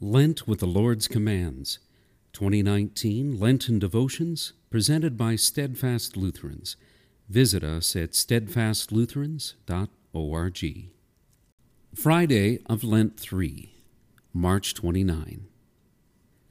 Lent 0.00 0.46
with 0.46 0.60
the 0.60 0.66
Lord's 0.66 1.08
Commands 1.08 1.78
2019 2.34 3.40
Lenten 3.40 3.78
Devotions 3.78 4.52
presented 4.68 5.16
by 5.16 5.36
Steadfast 5.36 6.18
Lutherans. 6.18 6.76
Visit 7.30 7.64
us 7.64 7.96
at 7.96 8.10
steadfastlutherans.org. 8.10 10.90
Friday 11.94 12.58
of 12.66 12.84
Lent 12.84 13.18
3, 13.18 13.74
March 14.34 14.74
29. 14.74 15.46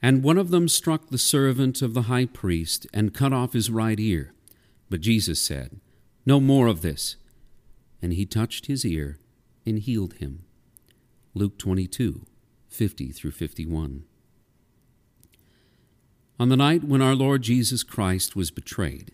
And 0.02 0.24
one 0.24 0.38
of 0.38 0.50
them 0.50 0.66
struck 0.66 1.10
the 1.10 1.16
servant 1.16 1.82
of 1.82 1.94
the 1.94 2.02
high 2.02 2.26
priest 2.26 2.88
and 2.92 3.14
cut 3.14 3.32
off 3.32 3.52
his 3.52 3.70
right 3.70 4.00
ear. 4.00 4.34
But 4.90 5.02
Jesus 5.02 5.40
said, 5.40 5.78
No 6.24 6.40
more 6.40 6.66
of 6.66 6.82
this. 6.82 7.14
And 8.02 8.12
he 8.12 8.26
touched 8.26 8.66
his 8.66 8.84
ear 8.84 9.20
and 9.64 9.78
healed 9.78 10.14
him. 10.14 10.42
Luke 11.32 11.58
22, 11.58 12.26
50 12.68 13.12
through 13.12 13.30
51. 13.30 14.04
On 16.38 16.48
the 16.48 16.56
night 16.56 16.84
when 16.84 17.00
our 17.00 17.14
Lord 17.14 17.42
Jesus 17.42 17.82
Christ 17.82 18.36
was 18.36 18.50
betrayed, 18.50 19.12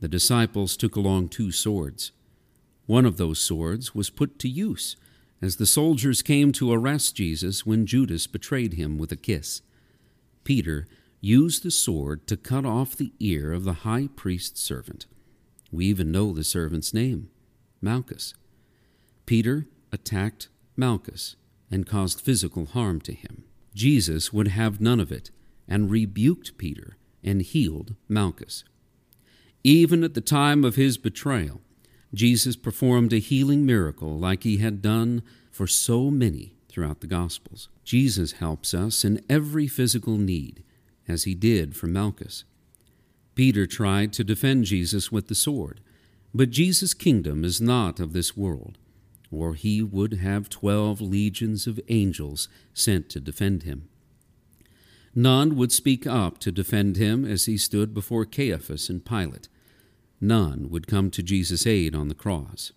the 0.00 0.08
disciples 0.08 0.76
took 0.76 0.94
along 0.94 1.28
two 1.28 1.50
swords. 1.50 2.12
One 2.86 3.04
of 3.04 3.16
those 3.16 3.40
swords 3.40 3.94
was 3.94 4.10
put 4.10 4.38
to 4.40 4.48
use 4.48 4.96
as 5.42 5.56
the 5.56 5.66
soldiers 5.66 6.22
came 6.22 6.52
to 6.52 6.72
arrest 6.72 7.16
Jesus 7.16 7.66
when 7.66 7.86
Judas 7.86 8.26
betrayed 8.26 8.74
him 8.74 8.98
with 8.98 9.10
a 9.10 9.16
kiss. 9.16 9.62
Peter 10.44 10.86
used 11.20 11.62
the 11.62 11.70
sword 11.70 12.26
to 12.26 12.36
cut 12.36 12.64
off 12.64 12.96
the 12.96 13.12
ear 13.18 13.52
of 13.52 13.64
the 13.64 13.84
high 13.84 14.08
priest's 14.14 14.60
servant. 14.60 15.06
We 15.72 15.86
even 15.86 16.12
know 16.12 16.32
the 16.32 16.44
servant's 16.44 16.94
name, 16.94 17.30
Malchus. 17.80 18.34
Peter 19.26 19.66
attacked 19.92 20.48
Malchus 20.76 21.36
and 21.70 21.86
caused 21.86 22.20
physical 22.20 22.66
harm 22.66 23.00
to 23.02 23.12
him. 23.12 23.44
Jesus 23.74 24.32
would 24.32 24.48
have 24.48 24.80
none 24.80 25.00
of 25.00 25.12
it 25.12 25.30
and 25.68 25.90
rebuked 25.90 26.58
Peter 26.58 26.96
and 27.22 27.42
healed 27.42 27.94
Malchus. 28.08 28.64
Even 29.62 30.02
at 30.02 30.14
the 30.14 30.20
time 30.20 30.64
of 30.64 30.76
his 30.76 30.98
betrayal, 30.98 31.60
Jesus 32.12 32.56
performed 32.56 33.12
a 33.12 33.18
healing 33.18 33.64
miracle 33.64 34.18
like 34.18 34.42
he 34.42 34.56
had 34.56 34.82
done 34.82 35.22
for 35.50 35.66
so 35.66 36.10
many 36.10 36.54
throughout 36.68 37.00
the 37.00 37.06
Gospels. 37.06 37.68
Jesus 37.84 38.32
helps 38.32 38.74
us 38.74 39.04
in 39.04 39.24
every 39.28 39.66
physical 39.66 40.16
need, 40.16 40.64
as 41.06 41.24
he 41.24 41.34
did 41.34 41.76
for 41.76 41.86
Malchus. 41.86 42.44
Peter 43.34 43.66
tried 43.66 44.12
to 44.12 44.24
defend 44.24 44.64
Jesus 44.64 45.12
with 45.12 45.28
the 45.28 45.34
sword, 45.34 45.80
but 46.32 46.50
Jesus' 46.50 46.94
kingdom 46.94 47.44
is 47.44 47.60
not 47.60 48.00
of 48.00 48.12
this 48.12 48.36
world, 48.36 48.78
or 49.30 49.54
he 49.54 49.82
would 49.82 50.14
have 50.14 50.48
twelve 50.48 51.00
legions 51.00 51.66
of 51.66 51.80
angels 51.88 52.48
sent 52.74 53.08
to 53.10 53.20
defend 53.20 53.62
him. 53.62 53.88
None 55.14 55.56
would 55.56 55.72
speak 55.72 56.06
up 56.06 56.38
to 56.38 56.52
defend 56.52 56.96
him 56.96 57.24
as 57.24 57.46
he 57.46 57.56
stood 57.56 57.92
before 57.92 58.24
Caiaphas 58.24 58.88
and 58.88 59.04
Pilate. 59.04 59.48
None 60.20 60.68
would 60.70 60.86
come 60.86 61.10
to 61.10 61.22
Jesus' 61.22 61.66
aid 61.66 61.94
on 61.94 62.08
the 62.08 62.14
cross. 62.14 62.72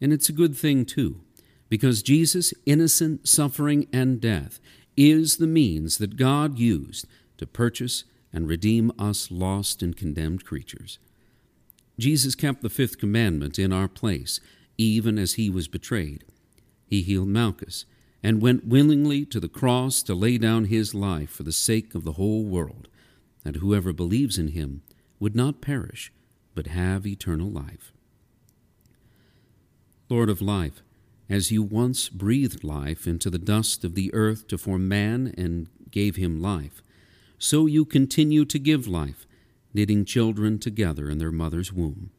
And 0.00 0.12
it's 0.12 0.28
a 0.28 0.32
good 0.32 0.56
thing, 0.56 0.84
too, 0.84 1.20
because 1.68 2.02
Jesus' 2.02 2.54
innocent 2.66 3.28
suffering 3.28 3.86
and 3.92 4.20
death 4.20 4.60
is 4.96 5.36
the 5.36 5.46
means 5.46 5.98
that 5.98 6.16
God 6.16 6.58
used 6.58 7.06
to 7.38 7.46
purchase 7.46 8.04
and 8.32 8.48
redeem 8.48 8.92
us 8.98 9.30
lost 9.30 9.82
and 9.82 9.96
condemned 9.96 10.44
creatures. 10.44 10.98
Jesus 11.98 12.34
kept 12.34 12.62
the 12.62 12.70
fifth 12.70 12.98
commandment 12.98 13.58
in 13.58 13.72
our 13.72 13.88
place, 13.88 14.40
even 14.76 15.18
as 15.18 15.34
he 15.34 15.50
was 15.50 15.68
betrayed. 15.68 16.24
He 16.86 17.02
healed 17.02 17.28
Malchus 17.28 17.86
and 18.22 18.40
went 18.40 18.66
willingly 18.66 19.24
to 19.26 19.38
the 19.38 19.48
cross 19.48 20.02
to 20.02 20.14
lay 20.14 20.38
down 20.38 20.64
his 20.64 20.94
life 20.94 21.30
for 21.30 21.42
the 21.42 21.52
sake 21.52 21.94
of 21.94 22.04
the 22.04 22.12
whole 22.12 22.44
world, 22.44 22.88
that 23.42 23.56
whoever 23.56 23.92
believes 23.92 24.38
in 24.38 24.48
him 24.48 24.82
would 25.20 25.36
not 25.36 25.60
perish, 25.60 26.10
but 26.54 26.68
have 26.68 27.06
eternal 27.06 27.50
life. 27.50 27.92
Lord 30.08 30.30
of 30.30 30.40
life, 30.40 30.82
as 31.28 31.50
you 31.50 31.62
once 31.62 32.08
breathed 32.08 32.64
life 32.64 33.06
into 33.06 33.30
the 33.30 33.38
dust 33.38 33.84
of 33.84 33.94
the 33.94 34.12
earth 34.14 34.46
to 34.48 34.58
form 34.58 34.88
man 34.88 35.34
and 35.36 35.68
gave 35.90 36.16
him 36.16 36.40
life, 36.40 36.82
so 37.38 37.66
you 37.66 37.84
continue 37.84 38.44
to 38.44 38.58
give 38.58 38.86
life, 38.86 39.26
knitting 39.74 40.04
children 40.04 40.58
together 40.58 41.10
in 41.10 41.18
their 41.18 41.32
mother's 41.32 41.72
womb. 41.72 42.10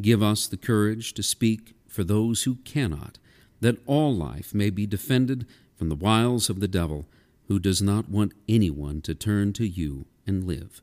Give 0.00 0.22
us 0.22 0.46
the 0.46 0.56
courage 0.56 1.12
to 1.14 1.22
speak 1.22 1.74
for 1.86 2.04
those 2.04 2.44
who 2.44 2.56
cannot 2.56 3.18
that 3.62 3.78
all 3.86 4.14
life 4.14 4.52
may 4.52 4.70
be 4.70 4.86
defended 4.86 5.46
from 5.76 5.88
the 5.88 5.94
wiles 5.94 6.50
of 6.50 6.60
the 6.60 6.68
devil, 6.68 7.06
who 7.48 7.58
does 7.58 7.80
not 7.80 8.08
want 8.08 8.32
anyone 8.48 9.00
to 9.00 9.14
turn 9.14 9.52
to 9.52 9.66
you 9.66 10.04
and 10.26 10.44
live. 10.44 10.82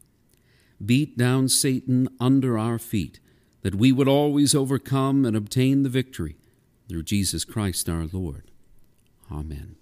Beat 0.84 1.18
down 1.18 1.50
Satan 1.50 2.08
under 2.20 2.58
our 2.58 2.80
feet, 2.80 3.20
that 3.64 3.76
we 3.76 3.92
would 3.92 4.08
always 4.08 4.56
overcome 4.56 5.26
and 5.26 5.36
obtain 5.36 5.84
the 5.84 5.90
victory 5.90 6.38
through 6.88 7.04
Jesus 7.04 7.44
Christ 7.44 7.90
our 7.90 8.08
Lord. 8.12 8.50
Amen. 9.30 9.76